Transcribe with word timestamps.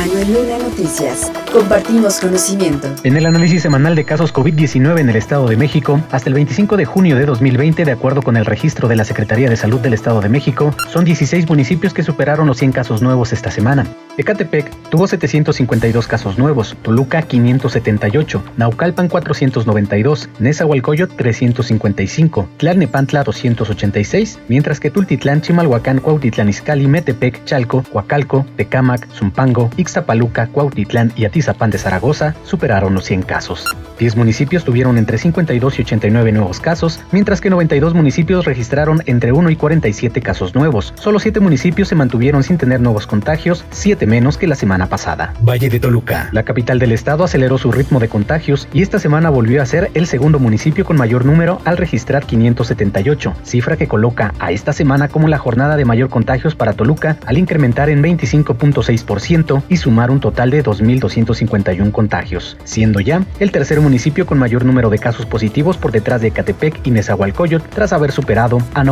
Manuel 0.00 0.32
Luna 0.32 0.56
Noticias. 0.56 1.30
Compartimos 1.52 2.20
conocimiento. 2.20 2.88
En 3.04 3.18
el 3.18 3.26
análisis 3.26 3.60
semanal 3.60 3.94
de 3.94 4.06
casos 4.06 4.32
COVID-19 4.32 4.98
en 4.98 5.10
el 5.10 5.16
Estado 5.16 5.46
de 5.46 5.58
México, 5.58 6.00
hasta 6.10 6.30
el 6.30 6.34
25 6.36 6.78
de 6.78 6.86
junio 6.86 7.16
de 7.16 7.26
2020, 7.26 7.84
de 7.84 7.92
acuerdo 7.92 8.22
con 8.22 8.38
el 8.38 8.46
registro 8.46 8.88
de 8.88 8.96
la 8.96 9.04
Secretaría 9.04 9.50
de 9.50 9.58
Salud 9.58 9.78
del 9.78 9.92
Estado 9.92 10.22
de 10.22 10.30
México, 10.30 10.74
son 10.88 11.04
16 11.04 11.46
municipios 11.50 11.92
que 11.92 12.02
superaron 12.02 12.46
los 12.46 12.56
100 12.56 12.72
casos 12.72 13.02
nuevos 13.02 13.34
esta 13.34 13.50
semana. 13.50 13.84
Ecatepec 14.20 14.70
tuvo 14.90 15.06
752 15.06 16.06
casos 16.06 16.36
nuevos, 16.36 16.76
Toluca 16.82 17.22
578, 17.22 18.44
Naucalpan 18.58 19.08
492, 19.08 20.28
Nezahualcóyotl 20.38 21.16
355, 21.16 22.46
Tlalnepantla 22.58 23.24
286, 23.24 24.40
mientras 24.48 24.78
que 24.78 24.90
Tultitlán, 24.90 25.40
Chimalhuacán, 25.40 26.00
Cuautitlán 26.00 26.50
Izcalli, 26.50 26.86
Metepec, 26.86 27.46
Chalco, 27.46 27.82
Coacalco, 27.90 28.44
Tecámac, 28.56 29.08
Zumpango, 29.10 29.70
Ixtapaluca, 29.78 30.48
Cuautitlán 30.48 31.14
y 31.16 31.24
Atizapán 31.24 31.70
de 31.70 31.78
Zaragoza 31.78 32.34
superaron 32.44 32.92
los 32.92 33.06
100 33.06 33.22
casos. 33.22 33.74
10 34.00 34.16
municipios 34.16 34.64
tuvieron 34.64 34.96
entre 34.96 35.18
52 35.18 35.78
y 35.78 35.82
89 35.82 36.32
nuevos 36.32 36.58
casos, 36.58 37.00
mientras 37.12 37.42
que 37.42 37.50
92 37.50 37.92
municipios 37.92 38.46
registraron 38.46 39.02
entre 39.04 39.32
1 39.32 39.50
y 39.50 39.56
47 39.56 40.22
casos 40.22 40.54
nuevos. 40.54 40.94
Solo 40.96 41.18
7 41.20 41.38
municipios 41.40 41.88
se 41.88 41.94
mantuvieron 41.94 42.42
sin 42.42 42.56
tener 42.56 42.80
nuevos 42.80 43.06
contagios, 43.06 43.66
7 43.72 44.06
menos 44.06 44.38
que 44.38 44.46
la 44.46 44.54
semana 44.54 44.86
pasada. 44.86 45.34
Valle 45.42 45.68
de 45.68 45.78
Toluca. 45.78 46.30
La 46.32 46.44
capital 46.44 46.78
del 46.78 46.92
estado 46.92 47.24
aceleró 47.24 47.58
su 47.58 47.72
ritmo 47.72 48.00
de 48.00 48.08
contagios 48.08 48.68
y 48.72 48.80
esta 48.80 48.98
semana 48.98 49.28
volvió 49.28 49.60
a 49.60 49.66
ser 49.66 49.90
el 49.92 50.06
segundo 50.06 50.38
municipio 50.38 50.86
con 50.86 50.96
mayor 50.96 51.26
número 51.26 51.60
al 51.66 51.76
registrar 51.76 52.24
578, 52.24 53.34
cifra 53.42 53.76
que 53.76 53.86
coloca 53.86 54.32
a 54.38 54.50
esta 54.50 54.72
semana 54.72 55.08
como 55.08 55.28
la 55.28 55.36
jornada 55.36 55.76
de 55.76 55.84
mayor 55.84 56.08
contagios 56.08 56.54
para 56.54 56.72
Toluca 56.72 57.18
al 57.26 57.36
incrementar 57.36 57.90
en 57.90 58.02
25.6% 58.02 59.62
y 59.68 59.76
sumar 59.76 60.10
un 60.10 60.20
total 60.20 60.48
de 60.48 60.64
2.251 60.64 61.92
contagios, 61.92 62.56
siendo 62.64 63.00
ya 63.00 63.26
el 63.40 63.52
tercer 63.52 63.78
municipio 63.78 63.89
con 64.26 64.38
mayor 64.38 64.64
número 64.64 64.90
de 64.90 64.98
casos 64.98 65.26
positivos 65.26 65.76
por 65.76 65.92
detrás 65.92 66.20
de 66.20 66.30
Catepec 66.30 66.86
y 66.86 66.90
Nezahualcóyotl 66.90 67.68
tras 67.70 67.92
haber 67.92 68.12
superado 68.12 68.58
a. 68.74 68.84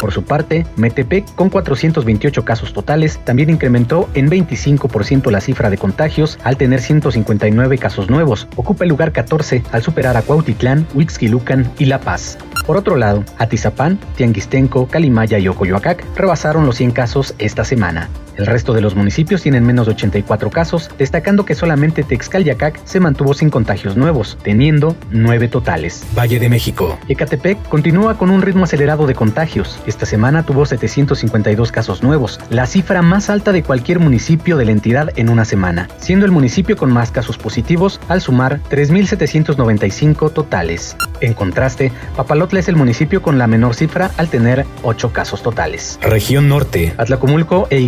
Por 0.00 0.12
su 0.12 0.24
parte, 0.24 0.66
Metepec, 0.76 1.34
con 1.34 1.50
428 1.50 2.44
casos 2.44 2.72
totales, 2.72 3.18
también 3.24 3.50
incrementó 3.50 4.08
en 4.14 4.30
25% 4.30 5.30
la 5.30 5.40
cifra 5.40 5.70
de 5.70 5.78
contagios 5.78 6.38
al 6.42 6.56
tener 6.56 6.80
159 6.80 7.78
casos 7.78 8.08
nuevos. 8.08 8.48
Ocupa 8.56 8.84
el 8.84 8.90
lugar 8.90 9.12
14 9.12 9.62
al 9.72 9.82
superar 9.82 10.16
a 10.16 10.22
Cuautitlán, 10.22 10.86
Huixquilucan 10.94 11.70
y 11.78 11.86
La 11.86 12.00
Paz. 12.00 12.38
Por 12.66 12.76
otro 12.76 12.96
lado, 12.96 13.24
Atizapán, 13.38 13.98
Tianguistenco, 14.16 14.86
Calimaya 14.86 15.38
y 15.38 15.48
Ocoyoacac 15.48 16.04
rebasaron 16.16 16.66
los 16.66 16.76
100 16.76 16.90
casos 16.92 17.34
esta 17.38 17.64
semana. 17.64 18.08
El 18.40 18.46
resto 18.46 18.72
de 18.72 18.80
los 18.80 18.94
municipios 18.94 19.42
tienen 19.42 19.66
menos 19.66 19.84
de 19.84 19.92
84 19.92 20.48
casos, 20.48 20.88
destacando 20.96 21.44
que 21.44 21.54
solamente 21.54 22.04
Texcalyacac 22.04 22.80
se 22.86 22.98
mantuvo 22.98 23.34
sin 23.34 23.50
contagios 23.50 23.98
nuevos, 23.98 24.38
teniendo 24.42 24.96
9 25.10 25.48
totales. 25.48 26.06
Valle 26.16 26.38
de 26.38 26.48
México. 26.48 26.98
Ecatepec 27.06 27.62
continúa 27.68 28.16
con 28.16 28.30
un 28.30 28.40
ritmo 28.40 28.64
acelerado 28.64 29.06
de 29.06 29.14
contagios. 29.14 29.78
Esta 29.86 30.06
semana 30.06 30.46
tuvo 30.46 30.64
752 30.64 31.70
casos 31.70 32.02
nuevos, 32.02 32.40
la 32.48 32.64
cifra 32.64 33.02
más 33.02 33.28
alta 33.28 33.52
de 33.52 33.62
cualquier 33.62 33.98
municipio 33.98 34.56
de 34.56 34.64
la 34.64 34.72
entidad 34.72 35.10
en 35.16 35.28
una 35.28 35.44
semana, 35.44 35.88
siendo 35.98 36.24
el 36.24 36.32
municipio 36.32 36.78
con 36.78 36.90
más 36.90 37.10
casos 37.10 37.36
positivos 37.36 38.00
al 38.08 38.22
sumar 38.22 38.60
3.795 38.70 40.32
totales. 40.32 40.96
En 41.20 41.34
contraste, 41.34 41.92
Papalotla 42.16 42.60
es 42.60 42.68
el 42.68 42.76
municipio 42.76 43.20
con 43.20 43.36
la 43.36 43.46
menor 43.46 43.74
cifra 43.74 44.10
al 44.16 44.30
tener 44.30 44.64
8 44.82 45.12
casos 45.12 45.42
totales. 45.42 45.98
Región 46.00 46.48
Norte. 46.48 46.94
Atlacomulco 46.96 47.66
e 47.68 47.80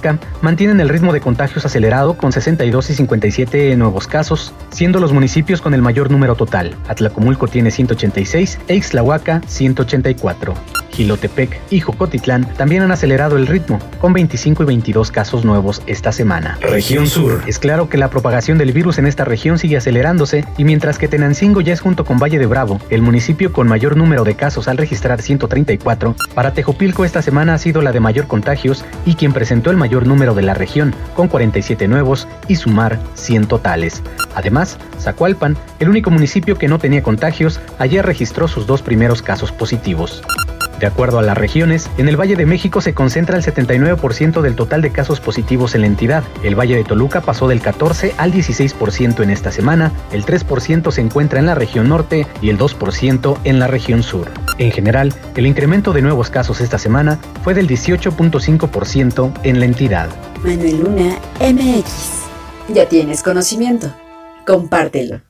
Ixtlahuaca 0.00 0.18
mantienen 0.40 0.80
el 0.80 0.88
ritmo 0.88 1.12
de 1.12 1.20
contagios 1.20 1.64
acelerado 1.66 2.14
con 2.14 2.32
62 2.32 2.90
y 2.90 2.94
57 2.94 3.76
nuevos 3.76 4.06
casos, 4.06 4.52
siendo 4.70 4.98
los 4.98 5.12
municipios 5.12 5.60
con 5.60 5.74
el 5.74 5.82
mayor 5.82 6.10
número 6.10 6.34
total. 6.34 6.74
Atlacomulco 6.88 7.46
tiene 7.46 7.70
186 7.70 8.58
e 8.68 8.74
Ixtlahuaca 8.76 9.42
184. 9.46 10.54
Gilotepec 10.92 11.60
y 11.70 11.80
Jocotitlán 11.80 12.44
también 12.54 12.82
han 12.82 12.90
acelerado 12.90 13.36
el 13.36 13.46
ritmo, 13.46 13.78
con 14.00 14.12
25 14.12 14.64
y 14.64 14.66
22 14.66 15.10
casos 15.10 15.44
nuevos 15.44 15.82
esta 15.86 16.12
semana. 16.12 16.58
Región 16.60 17.06
Sur. 17.06 17.40
Es 17.46 17.58
claro 17.58 17.88
que 17.88 17.96
la 17.96 18.10
propagación 18.10 18.58
del 18.58 18.72
virus 18.72 18.98
en 18.98 19.06
esta 19.06 19.24
región 19.24 19.58
sigue 19.58 19.76
acelerándose 19.76 20.44
y 20.58 20.64
mientras 20.64 20.98
que 20.98 21.08
Tenancingo 21.08 21.60
ya 21.60 21.72
es 21.72 21.80
junto 21.80 22.04
con 22.04 22.18
Valle 22.18 22.38
de 22.38 22.46
Bravo, 22.46 22.80
el 22.90 23.02
municipio 23.02 23.52
con 23.52 23.68
mayor 23.68 23.96
número 23.96 24.24
de 24.24 24.34
casos 24.34 24.68
al 24.68 24.78
registrar 24.78 25.22
134, 25.22 26.16
para 26.34 26.52
Tejupilco 26.52 27.04
esta 27.04 27.22
semana 27.22 27.54
ha 27.54 27.58
sido 27.58 27.82
la 27.82 27.92
de 27.92 28.00
mayor 28.00 28.26
contagios 28.26 28.84
y 29.06 29.14
quien 29.14 29.32
presentó 29.32 29.70
el 29.70 29.76
mayor 29.80 30.06
número 30.06 30.34
de 30.34 30.42
la 30.42 30.54
región, 30.54 30.94
con 31.16 31.26
47 31.26 31.88
nuevos 31.88 32.28
y 32.46 32.54
sumar 32.54 33.00
100 33.14 33.46
totales. 33.46 34.02
Además, 34.36 34.78
Zacualpan, 35.00 35.56
el 35.80 35.88
único 35.88 36.12
municipio 36.12 36.56
que 36.56 36.68
no 36.68 36.78
tenía 36.78 37.02
contagios, 37.02 37.58
ayer 37.80 38.06
registró 38.06 38.46
sus 38.46 38.68
dos 38.68 38.82
primeros 38.82 39.22
casos 39.22 39.50
positivos. 39.50 40.22
De 40.80 40.86
acuerdo 40.86 41.18
a 41.18 41.22
las 41.22 41.36
regiones, 41.36 41.90
en 41.98 42.08
el 42.08 42.18
Valle 42.18 42.36
de 42.36 42.46
México 42.46 42.80
se 42.80 42.94
concentra 42.94 43.36
el 43.36 43.44
79% 43.44 44.40
del 44.40 44.56
total 44.56 44.80
de 44.80 44.90
casos 44.90 45.20
positivos 45.20 45.74
en 45.74 45.82
la 45.82 45.88
entidad. 45.88 46.24
El 46.42 46.58
Valle 46.58 46.74
de 46.74 46.84
Toluca 46.84 47.20
pasó 47.20 47.48
del 47.48 47.60
14 47.60 48.14
al 48.16 48.32
16% 48.32 49.22
en 49.22 49.28
esta 49.28 49.52
semana, 49.52 49.92
el 50.10 50.24
3% 50.24 50.90
se 50.90 51.02
encuentra 51.02 51.38
en 51.38 51.46
la 51.46 51.54
región 51.54 51.90
norte 51.90 52.26
y 52.40 52.48
el 52.48 52.58
2% 52.58 53.38
en 53.44 53.58
la 53.58 53.66
región 53.66 54.02
sur. 54.02 54.28
En 54.60 54.70
general, 54.72 55.14
el 55.36 55.46
incremento 55.46 55.94
de 55.94 56.02
nuevos 56.02 56.28
casos 56.28 56.60
esta 56.60 56.76
semana 56.76 57.18
fue 57.42 57.54
del 57.54 57.66
18.5% 57.66 59.32
en 59.42 59.58
la 59.58 59.64
entidad. 59.64 60.10
Manuel 60.44 60.80
Luna 60.80 61.18
MX. 61.40 62.28
Ya 62.68 62.86
tienes 62.86 63.22
conocimiento. 63.22 63.90
Compártelo. 64.46 65.22